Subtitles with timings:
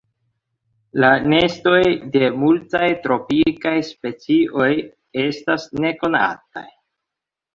[1.01, 1.81] La nestoj
[2.15, 4.71] de multaj tropikaj specioj
[5.25, 6.67] estas nekonataj.